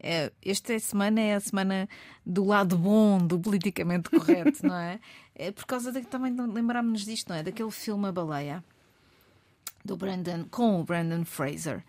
[0.00, 1.88] É, esta semana é a semana
[2.24, 5.00] do lado bom do politicamente correto, não é?
[5.38, 7.42] É por causa de também lembrámos-nos disto, não é?
[7.42, 8.64] Daquele filme A Baleia
[9.84, 11.84] do Brandon, com o Brandon Fraser,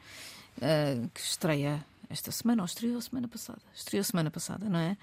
[0.58, 4.98] uh, que estreia esta semana, ou estreou semana passada, estreou semana passada, não é?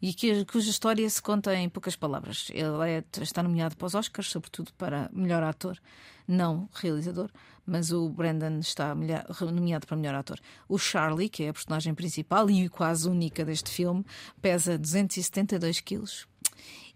[0.00, 2.48] E que, cuja história se conta em poucas palavras.
[2.50, 5.78] Ele é, está nomeado para os Oscars, sobretudo para melhor ator,
[6.26, 7.30] não realizador,
[7.64, 10.40] mas o Brandon está nomeado para melhor ator.
[10.68, 14.04] O Charlie, que é a personagem principal e quase única deste filme,
[14.40, 16.26] pesa 272 quilos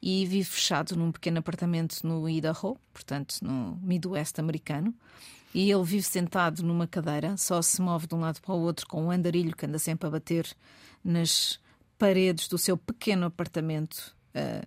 [0.02, 4.94] e vive fechado num pequeno apartamento no Idaho, portanto no Midwest americano
[5.54, 8.86] e ele vive sentado numa cadeira, só se move de um lado para o outro
[8.86, 10.46] com um andarilho que anda sempre a bater
[11.04, 11.58] nas
[11.98, 14.14] paredes do seu pequeno apartamento.
[14.34, 14.66] Uh,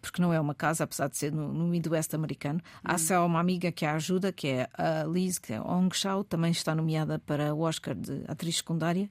[0.00, 2.60] porque não é uma casa, apesar de ser no, no Midwest americano.
[2.82, 2.98] Há uhum.
[2.98, 6.50] só uma amiga que a ajuda, que é a Liz, que é Ong Shao, também
[6.50, 9.10] está nomeada para o Oscar de atriz secundária.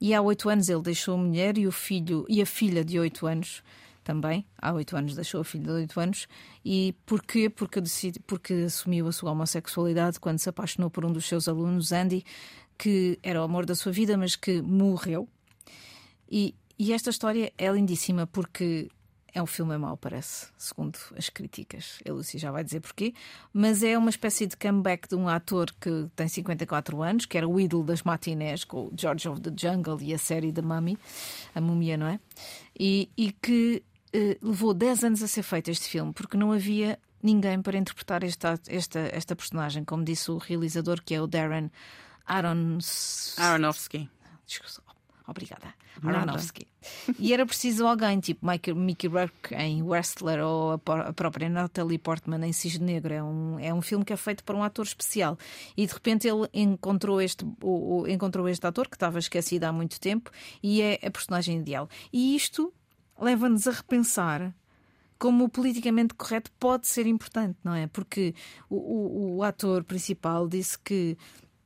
[0.00, 2.98] E há oito anos ele deixou a mulher e o filho e a filha de
[2.98, 3.62] oito anos
[4.08, 6.26] também, há oito anos, deixou a filha de oito anos.
[6.64, 7.50] E porquê?
[7.50, 11.92] Porque, decidi, porque assumiu a sua homossexualidade quando se apaixonou por um dos seus alunos,
[11.92, 12.24] Andy,
[12.78, 15.28] que era o amor da sua vida, mas que morreu.
[16.26, 18.88] E, e esta história é lindíssima porque
[19.34, 22.00] é um filme mau, parece, segundo as críticas.
[22.08, 23.12] A Lucy já vai dizer porquê.
[23.52, 27.46] Mas é uma espécie de comeback de um ator que tem 54 anos, que era
[27.46, 30.98] o ídolo das matinés, com o George of the Jungle e a série da Mummy,
[31.54, 32.18] a múmia, não é?
[32.78, 33.82] E, e que
[34.42, 38.58] levou 10 anos a ser feito este filme, porque não havia ninguém para interpretar esta,
[38.68, 41.70] esta, esta personagem, como disse o realizador, que é o Darren
[42.26, 43.34] Arons...
[43.38, 44.08] Aronofsky.
[45.26, 45.74] Obrigada.
[46.02, 46.66] Aronofsky.
[47.18, 52.46] E era preciso alguém, tipo Mickey, Mickey Rourke em Wrestler ou a, própria Natalie Portman
[52.46, 53.12] em Cisne Negro.
[53.12, 55.36] É um, é um filme que é feito para um ator especial.
[55.76, 59.72] E de repente ele encontrou este, o, o, encontrou este ator que estava esquecido há
[59.72, 60.30] muito tempo
[60.62, 61.88] e é a personagem ideal.
[62.12, 62.72] E isto
[63.18, 64.54] leva-nos a repensar
[65.18, 67.88] como o politicamente correto pode ser importante, não é?
[67.88, 68.34] Porque
[68.70, 71.18] o, o, o ator principal disse que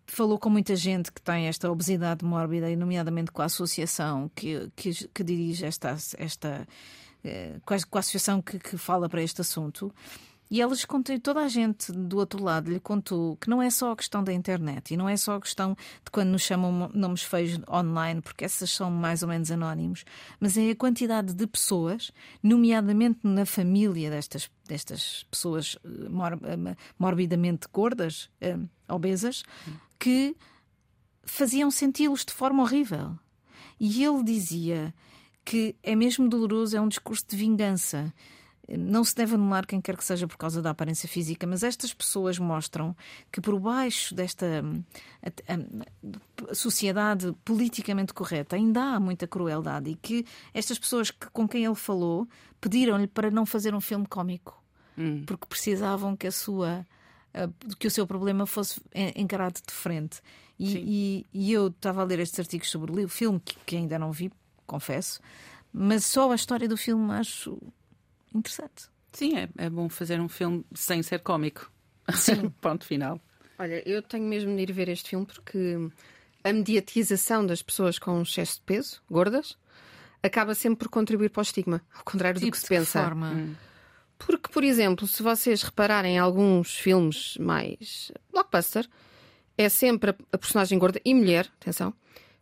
[0.06, 4.70] falou com muita gente que tem esta obesidade mórbida, e nomeadamente com a associação que,
[4.74, 6.66] que, que dirige esta, esta
[7.24, 9.94] eh, com a associação que, que fala para este assunto.
[10.52, 10.86] E elas
[11.22, 14.34] toda a gente do outro lado lhe contou que não é só a questão da
[14.34, 18.44] internet e não é só a questão de quando nos chamam nomes feios online, porque
[18.44, 20.04] essas são mais ou menos anónimos,
[20.38, 22.12] mas é a quantidade de pessoas,
[22.42, 28.28] nomeadamente na família destas, destas pessoas eh, mor eh, morbidamente gordas,
[28.86, 29.44] obesas,
[29.98, 30.36] que
[31.22, 33.18] faziam senti-los de forma horrível.
[33.80, 34.92] E ele dizia
[35.46, 38.12] que é mesmo doloroso, é um discurso de vingança.
[38.78, 41.92] Não se deve anular quem quer que seja por causa da aparência física, mas estas
[41.92, 42.96] pessoas mostram
[43.30, 44.46] que por baixo desta
[45.22, 51.28] a, a, a sociedade politicamente correta ainda há muita crueldade e que estas pessoas que,
[51.30, 52.26] com quem ele falou
[52.60, 54.62] pediram-lhe para não fazer um filme cómico
[54.96, 55.22] hum.
[55.26, 56.86] porque precisavam que a sua
[57.34, 58.80] eh, que o seu problema fosse
[59.16, 60.20] encarado de frente.
[60.58, 63.98] E, e, e eu estava a ler estes artigos sobre o filme, que, que, ainda
[63.98, 64.30] não vi,
[64.64, 65.20] confesso,
[65.72, 67.58] mas só a história do filme acho
[68.34, 68.90] interessante.
[69.12, 71.70] Sim, é, é bom fazer um filme sem ser cómico.
[72.14, 72.48] Sim.
[72.60, 73.20] Ponto final.
[73.58, 75.76] Olha, eu tenho mesmo de ir ver este filme porque
[76.42, 79.56] a mediatização das pessoas com excesso de peso, gordas,
[80.22, 83.02] acaba sempre por contribuir para o estigma, ao contrário tipo do que se pensa.
[83.02, 83.30] Forma.
[83.30, 83.54] Hum.
[84.18, 88.88] Porque, por exemplo, se vocês repararem em alguns filmes mais blockbuster,
[89.58, 91.92] é sempre a, a personagem gorda e mulher, atenção,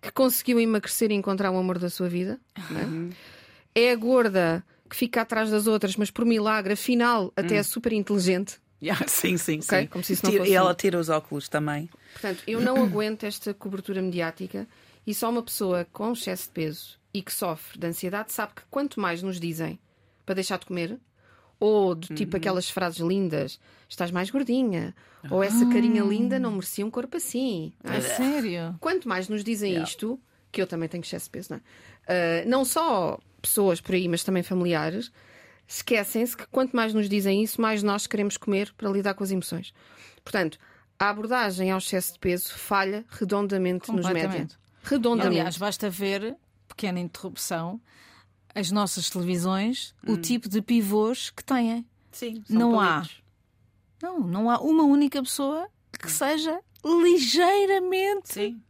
[0.00, 2.38] que conseguiu emagrecer e encontrar o amor da sua vida.
[2.70, 3.10] Uhum.
[3.74, 3.84] É?
[3.84, 3.92] é?
[3.92, 7.64] a gorda que fica atrás das outras, mas por milagre, afinal, até é hum.
[7.64, 8.60] super inteligente.
[8.82, 9.82] Yeah, sim, sim, okay?
[9.82, 9.86] sim.
[9.86, 10.50] Como se isso não fosse...
[10.50, 11.88] E ela tira os óculos também.
[12.12, 14.66] Portanto, eu não aguento esta cobertura mediática
[15.06, 18.62] e só uma pessoa com excesso de peso e que sofre de ansiedade sabe que
[18.70, 19.78] quanto mais nos dizem
[20.26, 20.98] para deixar de comer,
[21.58, 22.38] ou do tipo uhum.
[22.38, 24.94] aquelas frases lindas, estás mais gordinha.
[25.30, 27.72] Ou essa carinha linda não merecia um corpo assim.
[27.84, 28.76] É, é sério?
[28.80, 29.88] Quanto mais nos dizem yeah.
[29.88, 30.18] isto,
[30.50, 31.60] que eu também tenho excesso de peso, não é?
[32.10, 35.12] Uh, não só pessoas por aí, mas também familiares,
[35.66, 39.30] esquecem-se que quanto mais nos dizem isso, mais nós queremos comer para lidar com as
[39.30, 39.72] emoções.
[40.24, 40.58] Portanto,
[40.98, 44.58] a abordagem ao excesso de peso falha redondamente nos médias.
[44.82, 45.38] Redondamente.
[45.38, 47.80] Aliás, basta ver, pequena interrupção,
[48.54, 50.14] as nossas televisões hum.
[50.14, 51.86] o tipo de pivôs que têm.
[52.10, 53.06] Sim, não há.
[54.02, 55.68] Não, não há uma única pessoa
[55.98, 56.10] que hum.
[56.10, 58.32] seja ligeiramente.
[58.32, 58.62] Sim.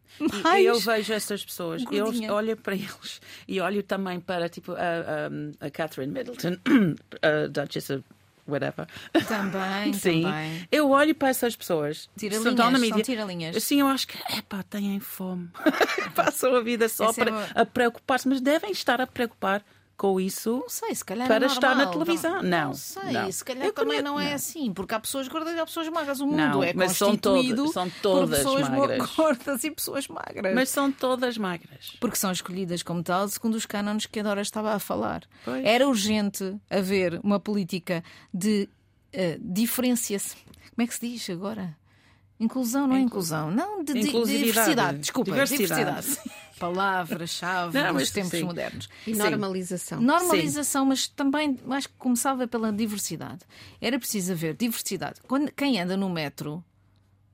[0.58, 2.28] E eu vejo essas pessoas, gordinha.
[2.28, 6.56] eu olho para eles e olho também para tipo a, a, Catherine Middleton,
[7.22, 8.04] a Duchess of
[8.46, 8.86] whatever.
[9.26, 10.22] Também, Sim.
[10.22, 10.68] Também.
[10.70, 12.10] Eu olho para essas pessoas.
[12.16, 13.02] Tira-linhas, são mídia.
[13.02, 13.62] tira-linhas.
[13.62, 15.48] Sim, eu acho que, epá, têm fome.
[16.14, 17.44] Passam a vida só é para é uma...
[17.54, 19.64] a preocupar-se, mas devem estar a preocupar
[20.00, 22.42] com isso não sei, se calhar para é estar na televisão.
[22.42, 23.30] Não, não sei, não.
[23.30, 26.20] se calhar eu também não é assim, porque há pessoas gordas e há pessoas magras.
[26.20, 29.10] O mundo não, é mas constituído são, todas, são todas por pessoas magras.
[29.14, 30.54] gordas e pessoas magras.
[30.54, 31.98] Mas são todas magras.
[32.00, 35.20] Porque são escolhidas como tal, segundo os cânones que a Dora estava a falar.
[35.44, 35.62] Pois.
[35.66, 38.70] Era urgente haver uma política de
[39.14, 40.38] uh, diferenciação.
[40.74, 41.76] Como é que se diz agora?
[42.40, 43.50] Inclusão, não é inclusão.
[43.50, 44.98] Não, de, de diversidade.
[45.00, 46.06] Desculpa, diversidade.
[46.06, 46.39] diversidade.
[46.60, 48.44] Palavra-chave nos tempos sim.
[48.44, 48.88] modernos.
[49.06, 50.00] E normalização.
[50.00, 50.88] Normalização, sim.
[50.88, 53.40] mas também acho que começava pela diversidade.
[53.80, 55.20] Era preciso haver diversidade.
[55.26, 56.62] Quando, quem anda no metro,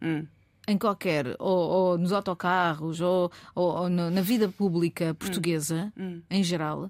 [0.01, 0.25] hum.
[0.69, 6.05] em qualquer, ou, ou, nos autocarros, ou, ou na vida pública portuguesa, hum.
[6.05, 6.23] Hum.
[6.31, 6.89] em geral,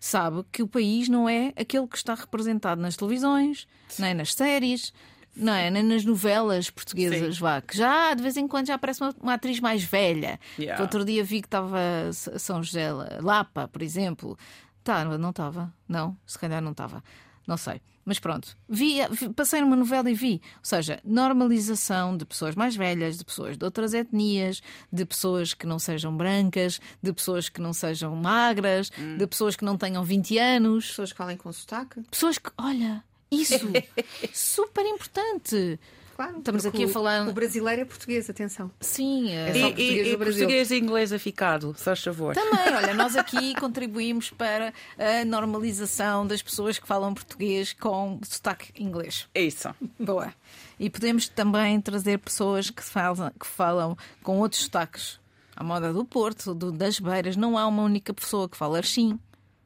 [0.00, 4.94] sabe que o país não é aquele que está representado nas televisões, nem nas séries,
[5.36, 5.70] não é?
[5.70, 7.40] Nem nas novelas portuguesas, Sim.
[7.40, 10.40] vá, que já de vez em quando já aparece uma, uma atriz mais velha.
[10.58, 10.82] Yeah.
[10.82, 11.78] Outro dia vi que estava
[12.12, 14.38] São José Lapa, por exemplo.
[14.82, 15.72] Tá, não estava?
[15.88, 17.02] Não, se calhar não estava.
[17.46, 17.80] Não sei.
[18.04, 18.98] Mas pronto, vi,
[19.34, 20.40] passei numa novela e vi.
[20.58, 25.66] Ou seja, normalização de pessoas mais velhas, de pessoas de outras etnias, de pessoas que
[25.66, 29.16] não sejam brancas, de pessoas que não sejam magras, hum.
[29.16, 30.86] de pessoas que não tenham 20 anos.
[30.86, 32.00] Pessoas que falem com sotaque.
[32.02, 33.02] Pessoas que, olha,
[33.42, 33.60] isso,
[34.32, 35.78] super importante.
[36.16, 37.28] Claro, Estamos aqui a falar.
[37.28, 38.70] O brasileiro é português, atenção.
[38.80, 42.34] Sim, é, é só português e, e português e inglês aficado, se faz favor.
[42.34, 48.72] Também, olha, nós aqui contribuímos para a normalização das pessoas que falam português com sotaque
[48.82, 49.28] inglês.
[49.34, 49.68] É isso.
[50.00, 50.32] Boa.
[50.80, 55.20] E podemos também trazer pessoas que falam, que falam com outros sotaques.
[55.54, 59.18] A moda do Porto, do, das Beiras, não há uma única pessoa que fala assim.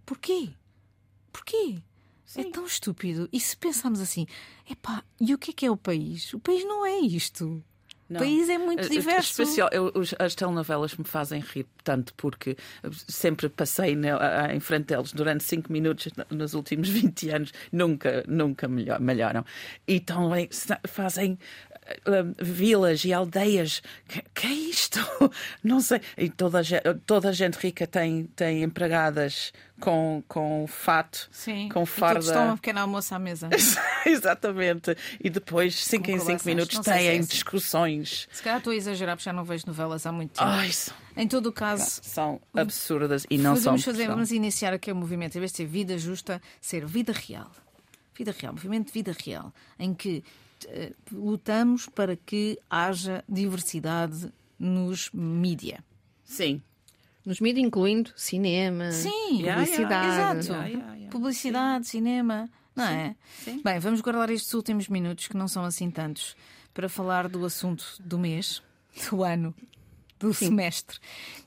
[0.04, 0.50] Porquê?
[1.32, 1.80] Porquê?
[2.30, 2.42] Sim.
[2.42, 3.28] É tão estúpido.
[3.32, 4.24] E se pensarmos assim,
[4.70, 6.32] epá, e o que é que é o país?
[6.32, 7.60] O país não é isto.
[8.08, 8.20] Não.
[8.20, 9.42] O país é muito diverso.
[9.42, 12.56] Especial, eu, as telenovelas me fazem rir tanto porque
[12.92, 18.68] sempre passei na, em frente deles durante 5 minutos nos últimos 20 anos, nunca, nunca
[18.68, 19.44] melhoram.
[19.88, 20.48] E também
[20.86, 21.36] fazem
[22.06, 23.82] uh, vilas e aldeias.
[24.08, 25.00] Que, que, é isto?
[25.62, 26.00] Não sei.
[26.16, 26.62] E toda a,
[27.06, 31.68] toda a gente rica tem, tem empregadas com, com fato, Sim.
[31.70, 32.20] com farda.
[32.20, 33.48] estão uma pequena almoço à mesa.
[34.04, 34.96] Exatamente.
[35.22, 37.28] E depois, 5 em 5 minutos, têm é assim.
[37.28, 38.28] discussões.
[38.30, 40.44] Se calhar estou a exagerar, porque já não vejo novelas há muito tempo.
[40.44, 40.70] Ai,
[41.16, 42.00] em todo o caso.
[42.02, 43.76] São absurdas e não são.
[43.78, 47.50] Fazer, vamos iniciar aqui o movimento, em vez de ser vida justa, ser vida real.
[48.14, 50.22] Vida real, movimento de vida real, em que
[51.12, 55.82] lutamos para que haja diversidade nos mídia.
[56.24, 56.62] Sim.
[57.24, 60.46] Nos mídias, incluindo cinema, Sim, publicidade.
[60.46, 61.98] Yeah, yeah, yeah, publicidade, Sim.
[61.98, 62.92] cinema, não Sim.
[62.92, 63.16] é?
[63.44, 63.60] Sim.
[63.62, 66.36] Bem, vamos guardar estes últimos minutos, que não são assim tantos,
[66.72, 68.62] para falar do assunto do mês,
[69.10, 69.54] do ano,
[70.18, 70.46] do Sim.
[70.46, 70.98] semestre,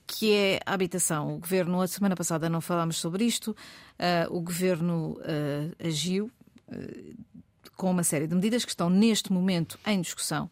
[0.06, 1.36] que é a habitação.
[1.36, 6.32] O governo, a semana passada não falámos sobre isto, uh, o governo uh, agiu
[6.68, 7.16] uh,
[7.84, 10.50] com uma série de medidas que estão neste momento em discussão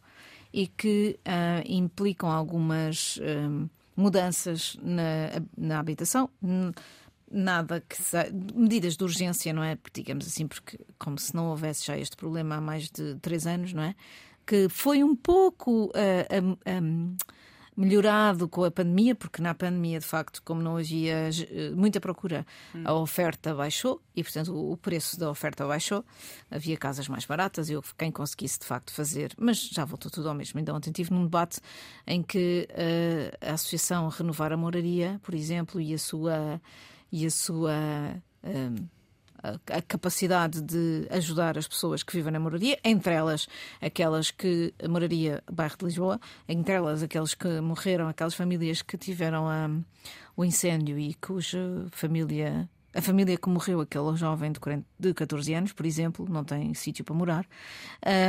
[0.51, 1.17] e que
[1.65, 3.17] implicam algumas
[3.95, 6.29] mudanças na, na habitação.
[7.31, 7.95] Nada que
[8.53, 9.77] medidas de urgência, não é?
[9.93, 13.71] Digamos assim, porque como se não houvesse já este problema há mais de três anos,
[13.71, 13.95] não é?
[14.45, 17.15] Que foi um pouco uh, um,
[17.75, 22.45] melhorado com a pandemia, porque na pandemia, de facto, como não havia eh, muita procura,
[22.75, 22.83] hum.
[22.85, 26.03] a oferta baixou e, portanto, o preço da oferta baixou.
[26.49, 29.33] Havia casas mais baratas e quem conseguisse, de facto, fazer.
[29.37, 30.59] Mas já voltou tudo ao mesmo.
[30.59, 31.59] Ainda ontem tive num debate
[32.05, 36.61] em que uh, a Associação Renovar a Moraria, por exemplo, e a sua.
[37.13, 37.73] E a sua
[38.43, 39.00] uh,
[39.43, 43.47] a capacidade de ajudar as pessoas que vivem na moradia, entre elas
[43.81, 48.97] aquelas que a moraria bairro de Lisboa, entre elas aqueles que morreram, aquelas famílias que
[48.97, 49.83] tiveram um,
[50.35, 55.53] o incêndio e cuja família a família que morreu, aquele jovem de, 40, de 14
[55.53, 57.45] anos, por exemplo, não tem sítio para morar.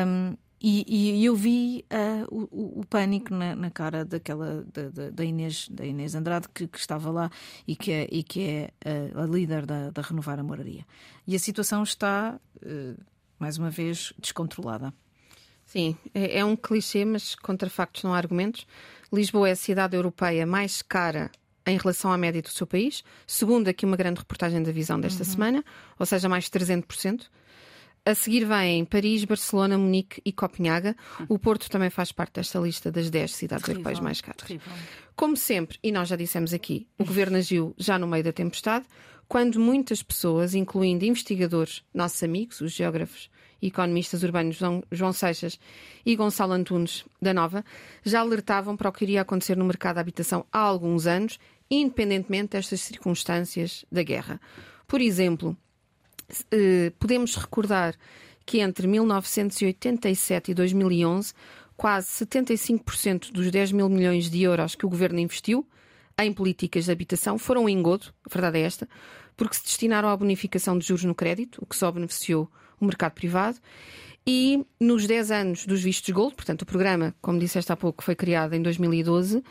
[0.07, 0.85] Um, e,
[1.19, 5.85] e, eu vi uh, o, o, pânico na, na, cara daquela da, da, Inês, da
[5.85, 7.31] Inês Andrade que, que, estava lá
[7.67, 10.87] e que é, e que é uh, a líder da, da, Renovar a Moraria.
[11.27, 13.03] E a situação está, uh,
[13.41, 14.95] mais uma vez, descontrolada.
[15.67, 18.65] Sim, é, é um clichê, mas contra factos não há argumentos.
[19.13, 21.29] Lisboa é a cidade europeia mais cara
[21.67, 25.25] em relação à média do seu país, segundo aqui uma grande reportagem da Visão desta
[25.25, 25.31] uhum.
[25.31, 25.65] semana,
[25.99, 27.27] ou seja, mais de 300%.
[28.05, 30.97] A seguir vêm Paris, Barcelona, Munique e Copenhaga.
[31.29, 34.43] O Porto também faz parte desta lista das 10 cidades terrível, europeias mais caras.
[34.43, 34.73] Terrível.
[35.15, 38.87] Como sempre, e nós já dissemos aqui, o governo agiu já no meio da tempestade,
[39.29, 43.31] quando muitas pessoas, incluindo investigadores, nossos amigos, os geógrafos
[43.63, 44.59] e economistas urbanos
[44.91, 45.59] João Seixas
[46.05, 47.65] e Gonçalo Antunes da Nova,
[48.05, 51.39] já alertavam para o que iria acontecer no mercado da habitação há alguns anos,
[51.71, 54.41] independentemente destas circunstâncias da guerra.
[54.89, 55.57] Por exemplo,
[56.51, 57.95] eh, podemos recordar
[58.45, 61.33] que entre 1987 e 2011,
[61.77, 65.67] quase 75% dos 10 mil milhões de euros que o governo investiu
[66.19, 68.89] em políticas de habitação foram em engodo, a verdade é esta,
[69.37, 73.13] porque se destinaram à bonificação de juros no crédito, o que só beneficiou o mercado
[73.13, 73.59] privado.
[74.27, 78.15] E nos 10 anos dos vistos gold, portanto, o programa, como disseste há pouco, foi
[78.15, 79.43] criado em 2012, uh,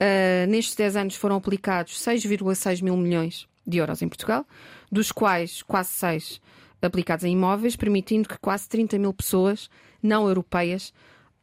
[0.00, 4.46] eh, nestes 10 anos foram aplicados 6,6 mil milhões de euros em Portugal,
[4.90, 6.40] dos quais quase 6
[6.80, 9.68] aplicados em imóveis, permitindo que quase 30 mil pessoas
[10.02, 10.92] não europeias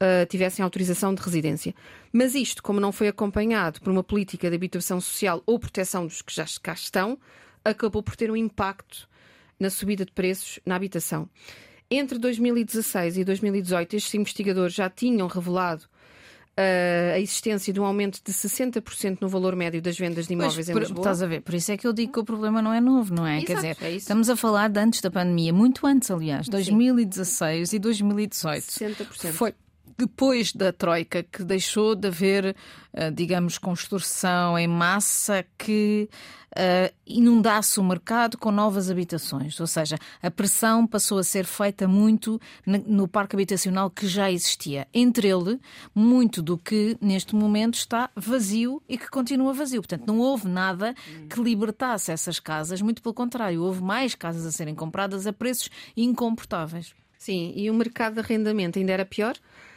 [0.02, 1.76] uh, tivessem autorização de residência.
[2.12, 6.22] Mas isto, como não foi acompanhado por uma política de habitação social ou proteção dos
[6.22, 7.18] que já cá estão,
[7.64, 9.08] acabou por ter um impacto
[9.60, 11.30] na subida de preços na habitação.
[11.90, 15.86] Entre 2016 e 2018, estes investigadores já tinham revelado
[16.58, 20.70] a existência de um aumento de 60% no valor médio das vendas de imóveis pois,
[20.70, 21.00] em por, Lisboa.
[21.02, 23.14] Estás a ver, por isso é que eu digo que o problema não é novo,
[23.14, 23.38] não é?
[23.38, 27.74] Exato, Quer dizer, é estamos a falar de antes da pandemia, muito antes, aliás, 2016
[27.74, 28.64] e 2018.
[28.64, 29.32] 60%.
[29.34, 29.54] Foi
[29.98, 32.56] depois da Troika que deixou de haver,
[32.94, 36.10] uh, digamos, construção em massa que
[36.56, 39.60] uh, inundasse o mercado com novas habitações.
[39.60, 44.88] Ou seja, a pressão passou a ser feita muito no parque habitacional que já existia.
[44.94, 45.60] Entre ele,
[45.94, 49.82] muito do que neste momento está vazio e que continua vazio.
[49.82, 50.96] Portanto, não houve nada
[51.30, 55.70] que libertasse essas casas, muito pelo contrário, houve mais casas a serem compradas a preços
[55.96, 56.94] incomportáveis.
[57.18, 59.36] Sim, e o mercado de arrendamento ainda era pior.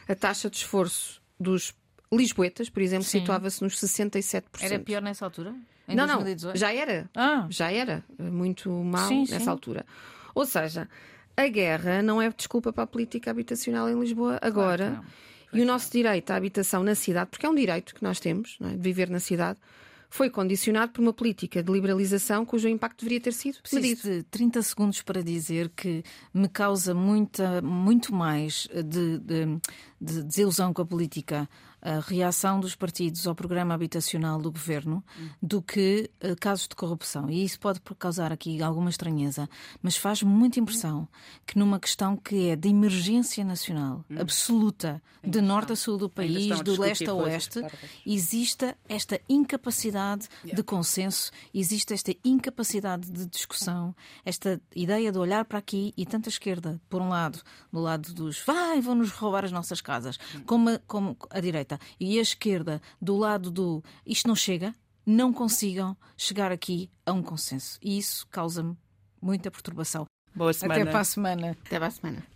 [0.09, 1.73] A taxa de esforço dos
[2.11, 4.43] lisboetas, por exemplo, situava-se nos 67%.
[4.61, 5.53] Era pior nessa altura?
[5.87, 6.53] Em não, 2018?
[6.53, 7.09] não, já era.
[7.15, 7.47] Ah.
[7.49, 9.49] Já era muito mal Sim, nessa sim.
[9.49, 9.85] altura.
[10.35, 10.89] Ou seja,
[11.37, 14.89] a guerra não é desculpa para a política habitacional em Lisboa agora.
[14.89, 15.59] não.
[15.59, 18.57] e o nosso direito à habitação na cidade, porque é um direito que nós temos,
[18.61, 18.69] é?
[18.69, 19.59] de viver na cidade,
[20.09, 23.97] foi condicionado por uma política de liberalização cujo impacto deveria ter sido medido.
[23.97, 26.03] Preciso de 30 segundos para dizer que
[26.33, 29.59] me causa muita, muito mais de, de-
[30.01, 31.47] de desilusão com a política
[31.81, 35.03] a reação dos partidos ao programa habitacional do governo
[35.41, 37.29] do que eh, casos de corrupção.
[37.29, 39.49] E isso pode causar aqui alguma estranheza,
[39.81, 41.07] mas faz muita impressão
[41.45, 46.61] que numa questão que é de emergência nacional absoluta, de norte a sul do país,
[46.61, 47.61] do leste a oeste,
[48.05, 55.59] exista esta incapacidade de consenso, existe esta incapacidade de discussão, esta ideia de olhar para
[55.59, 59.51] aqui e tanto a esquerda, por um lado, do lado dos vai, vão-nos roubar as
[59.51, 61.39] nossas casas, como a, como a
[61.69, 64.73] direita, e a esquerda, do lado do isto não chega,
[65.05, 67.77] não consigam chegar aqui a um consenso.
[67.81, 68.75] E isso causa-me
[69.21, 70.05] muita perturbação.
[70.33, 70.81] Boa semana.
[70.81, 71.51] Até para a semana.
[71.51, 72.23] Até para a semana.